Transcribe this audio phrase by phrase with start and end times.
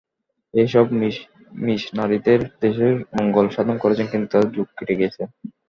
[0.53, 0.85] এ-সব
[1.61, 5.21] মিশনারীদের দেশের মঙ্গল সাধন করেছেন, কিন্তু তাঁদের যুগ কেটে গেছে।